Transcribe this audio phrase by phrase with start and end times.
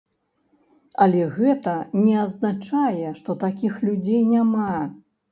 [1.03, 1.73] Але гэта
[2.05, 4.79] не азначае, што такіх людзей няма.